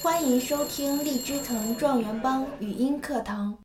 [0.00, 3.58] 欢迎收听荔枝藤状元帮语音课堂。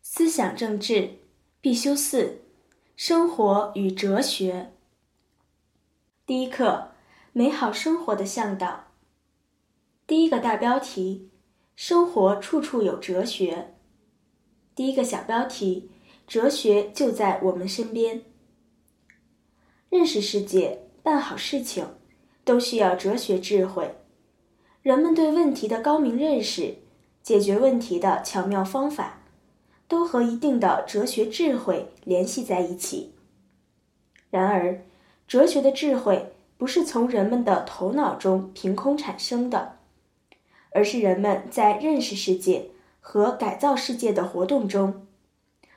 [0.00, 1.18] 思想政治
[1.60, 2.40] 必修四：
[2.96, 4.72] 生活与哲学。
[6.24, 6.92] 第一课：
[7.34, 8.86] 美好生活的向导。
[10.06, 11.28] 第一个大标题：
[11.76, 13.74] 生活处处有哲学。
[14.74, 15.90] 第一个小标题：
[16.26, 18.22] 哲学就在我们身边。
[19.90, 21.86] 认识世界，办好事情，
[22.44, 23.94] 都需要哲学智慧。
[24.84, 26.74] 人们对问题的高明认识，
[27.22, 29.20] 解决问题的巧妙方法，
[29.88, 33.14] 都和一定的哲学智慧联系在一起。
[34.28, 34.84] 然而，
[35.26, 39.76] 哲学的智慧不是从人们的头脑中凭空产生的，
[40.72, 42.68] 而是人们在认识世界
[43.00, 45.06] 和改造世界的活动中，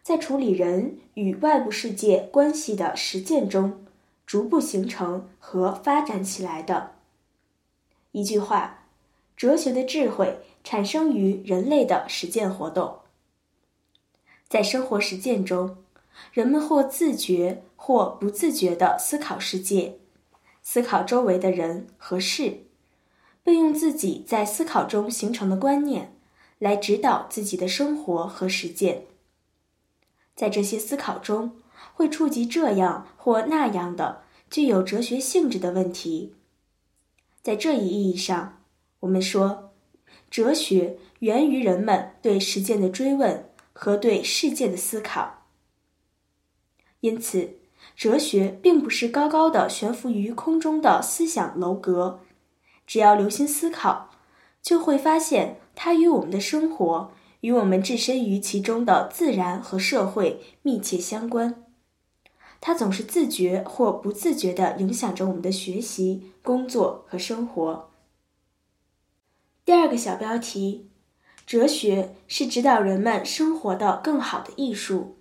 [0.00, 3.84] 在处理人与外部世界关系的实践中。
[4.24, 6.92] 逐步形成和发展起来的。
[8.12, 8.83] 一句话，
[9.36, 12.98] 哲学的智慧产生于人类的实践活动。
[14.48, 15.78] 在生活实践中，
[16.32, 19.98] 人们或自觉或不自觉地思考世界，
[20.62, 22.60] 思考周围的人和事，
[23.42, 26.16] 并用自己在思考中形成的观念
[26.58, 29.06] 来指导自己的生活和实践。
[30.36, 31.56] 在这些思考中，
[31.92, 36.34] 会触及这样或那样的具有哲学性质的问题。
[37.42, 38.63] 在这一意义上，
[39.04, 39.70] 我们说，
[40.30, 45.42] 哲学源于人们对实践的追问和对世界的思考。
[47.00, 47.56] 因此，
[47.94, 52.20] 哲学并不是高高的悬浮于空中的思想楼阁，
[52.86, 54.08] 只要留心思考，
[54.62, 61.62] 就会发现它与我们的生活、与我们置身于其中的自然和社会密切相关。
[62.62, 67.90] 它总是自觉或不自觉地影响着我们的学习、工作和生活。
[69.64, 70.90] 第二个小标题：
[71.46, 75.16] 哲学是指导人们生活的更好的艺术。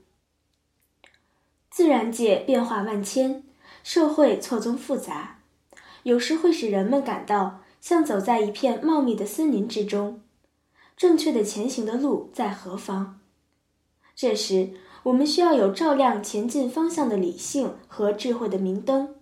[1.70, 3.44] 自然界变化万千，
[3.84, 5.40] 社会错综复杂，
[6.04, 10.22] 有时会使人们感到像走在一片茂密的森林之中，
[10.98, 13.20] 正确的前行的路在何方？
[14.16, 14.72] 这时。
[15.04, 19.16] 我们需要有照亮前进方向的理性和智慧的明灯。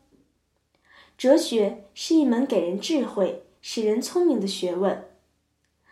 [1.17, 5.03] 哲学是一门给人智慧、使人聪明的学问。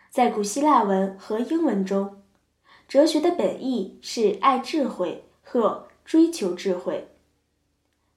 [0.10, 2.24] 在古希腊文和英文中，
[2.88, 7.10] 哲学的本意是爱智慧或追求智慧。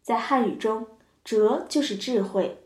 [0.03, 0.87] 在汉语中
[1.23, 2.63] ，“哲”就是智慧，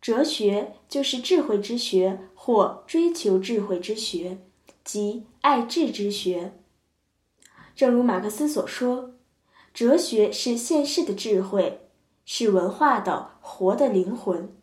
[0.00, 4.38] 哲学就是智慧之学或追求智慧之学，
[4.84, 6.52] 即爱智之学。
[7.74, 9.14] 正如马克思所说，
[9.72, 11.88] 哲学是现世的智慧，
[12.26, 14.54] 是文化的活的灵魂。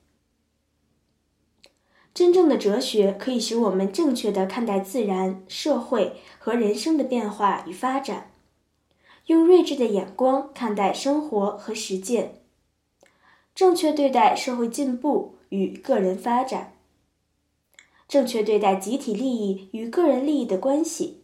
[2.18, 8.32] 真正的哲学可以使我们正确的看待自然、社会和人生的变化与发展，
[9.28, 12.42] 用睿智的眼光看待生活和实践，
[13.54, 16.74] 正确对待社会进步与个人发展，
[18.08, 21.22] 正确对待集体利益与个人利益的关系。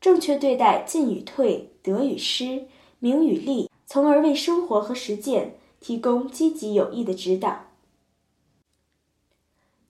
[0.00, 2.64] 正确对待进与退、得与失、
[3.00, 7.65] 名与利，从而为生活和实践提供积极有益的指导。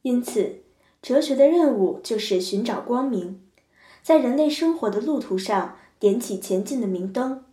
[0.06, 0.62] 因此，
[1.03, 3.43] 哲学的任务就是寻找光明，
[4.05, 7.44] 在人类生活的路途上点起前进的明灯，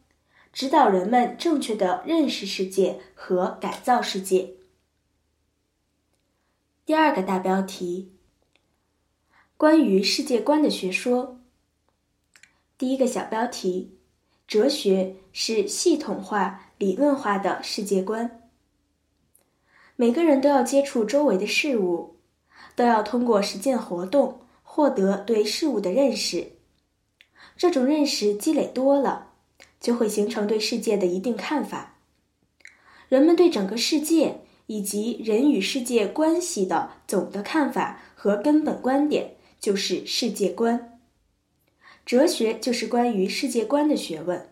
[0.51, 4.51] 指导人们正确的认识世界和改造世界。
[6.85, 8.11] 第二个大标题：
[9.57, 11.39] 关于世界观的学说。
[12.77, 13.97] 第一个小标题：
[14.47, 18.43] 哲学是系统化、理论化的世界观。
[19.95, 22.17] 每个人都要接触周围的事物，
[22.75, 26.53] 都要通过实践活动获得对事物的认识。
[27.55, 29.33] 这种认识积累多了，
[29.79, 31.97] 就会形成对世界的一定看法。
[33.09, 40.99] 人们对整个世界以及人与世界关系的总的看法和根本观点，就是世界观。
[42.05, 44.49] 哲学就是关于世界观的学问。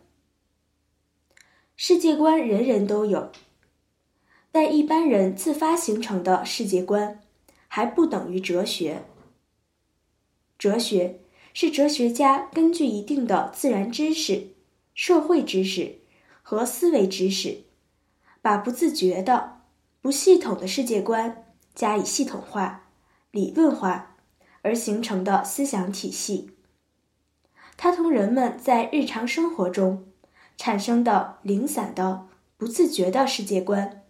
[1.76, 3.32] 世界观人人都有，
[4.52, 7.21] 但一般人自发形成的世界观
[7.74, 9.06] 还不等于哲学。
[10.58, 11.22] 哲学
[11.54, 14.50] 是哲学家根据一定的自然知识、
[14.94, 16.00] 社会知识
[16.42, 17.64] 和思维知识，
[18.42, 19.62] 把不自觉的、
[20.02, 22.90] 不系统的世界观加以系统化、
[23.32, 24.18] 理论化
[24.64, 26.52] 而形成的思想体系。
[27.78, 30.12] 它同人们在日常生活中
[30.58, 32.28] 产生的零散的、
[32.58, 34.04] 不自觉的世界观，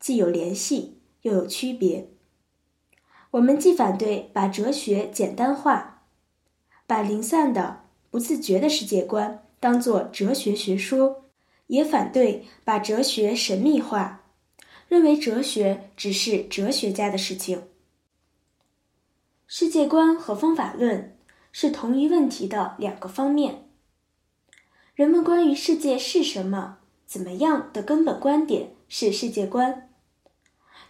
[0.00, 2.15] 既有联系又有区别。
[3.32, 6.04] 我们既反对把哲学简单化，
[6.86, 11.24] 把零散的、不自觉的世界观当作哲学学说，
[11.66, 14.24] 也反对把哲学神秘化，
[14.88, 17.64] 认为哲学只是哲学家的事情。
[19.46, 21.16] 世界观和方法论
[21.52, 23.68] 是同一问题的两个方面。
[24.94, 29.90] 人们关于世界是什么、怎么样的根本观点是世界观，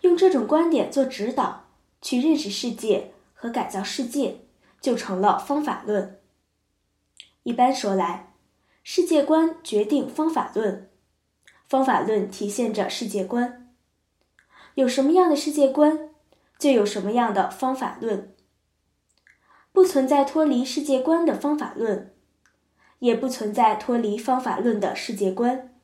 [0.02, 1.65] 用这种观点做指导
[2.00, 4.40] 去认识世界和改造世界，
[4.80, 6.20] 就成了方法论。
[7.42, 8.32] 一般说来，
[8.82, 10.90] 世界观决定方法论，
[11.68, 13.72] 方法论体现着世界观。
[14.74, 16.10] 有什么样的世界观，
[16.58, 18.34] 就有什么样的方法论。
[19.72, 22.14] 不存在脱离世界观的方法论，
[22.98, 25.74] 也不存在脱离方法论的世界观。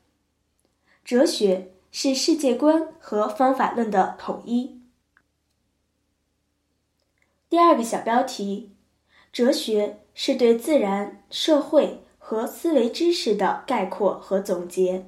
[1.03, 4.82] 哲学是世界观和方法论的统一。
[7.53, 8.71] 第二个小标题：
[9.31, 15.05] 哲学是对自然、社会和思维知识的概括和总结。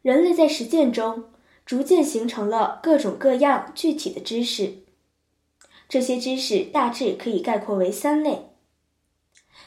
[0.00, 1.28] 人类在实践中
[1.66, 4.84] 逐渐形成了各种各样具体的知识。
[5.86, 8.46] 这些知识大致可以概括为三类：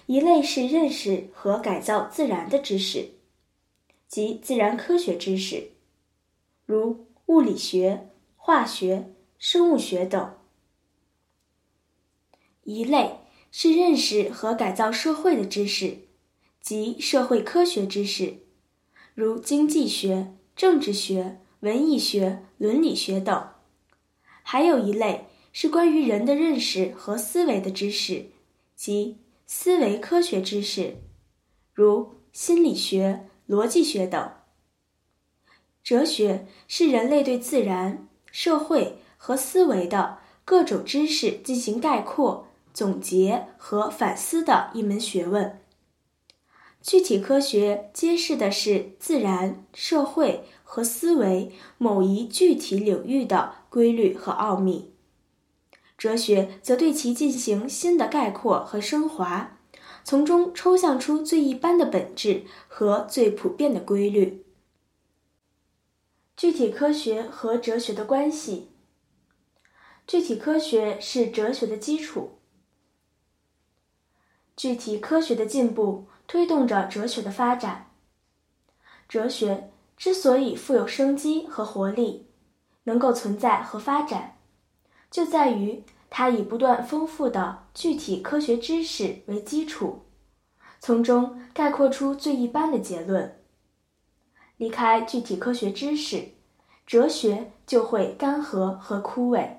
[0.08, 3.12] 一类是认识和改造自然的知识，
[4.08, 5.74] 即自然科学知识，
[6.66, 10.41] 如物理学、化学、生物学等；
[12.64, 13.20] 一类
[13.52, 16.00] 是认识和改造社会的知识，
[16.62, 18.38] 即社会科学知识，
[19.14, 23.56] 如经济学、政治学、文艺学、伦理学等；
[24.44, 25.26] 还有一类。
[25.54, 28.28] 是关于人的认识和思维的知识，
[28.74, 30.96] 即思维科学知识，
[31.74, 34.32] 如心理学、逻辑学等。
[35.84, 45.60] 哲学是人类对自然、社会和思维的各种知识进行概括、总结和反思的一门学问。
[46.82, 54.92] 具体科学揭示的是自然、社会和思维某一具体领域的规律和奥秘。
[55.98, 59.60] 哲学则对其进行新的概括和升华，
[60.04, 64.44] 从中抽象出最一般的本质和最普遍的规律。
[66.36, 68.70] 具体科学和哲学的关系。
[70.08, 72.40] 具体科学是哲学的基础。
[74.62, 77.88] 具体科学的进步推动着哲学的发展。
[79.10, 82.28] 哲学之所以富有生机和活力，
[82.84, 84.38] 能够存在和发展。
[85.10, 90.04] 就在于它以不断丰富的具体科学知识为基础，
[90.80, 93.40] 从中概括出最一般的结论。
[94.58, 96.34] 离开具体科学知识，
[96.86, 99.58] 哲学就会干涸和枯萎。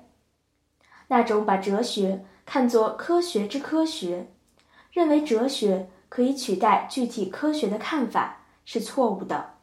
[1.09, 4.29] 那种把哲学看作科学之科学，
[4.93, 9.55] 认为哲学可以取代具体科学的看法是错误的。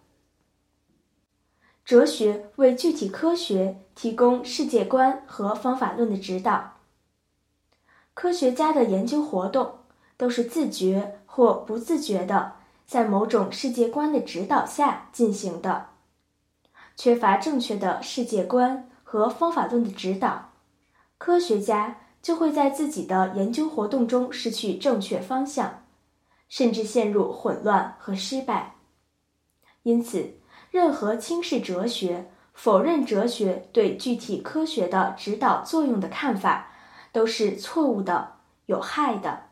[1.85, 6.79] 哲学为具体科学提供世界观和方法论的指导。
[8.13, 9.79] 科学家的研究活动
[10.17, 15.87] 都是自觉或不自觉的，在某种世界观的指导下进行的。
[16.97, 20.51] 缺乏正确的世界观和方法论的指导，
[21.19, 25.85] 科学家就会在自己的研究活动中失去正确方向，
[26.49, 28.77] 甚至陷入混乱和失败。
[29.83, 30.35] 因此。
[30.73, 36.71] 任何轻视哲学、否认哲学对具体科学的指导作用的看法，
[37.11, 38.35] 都是错误的、
[38.67, 39.50] 有害的。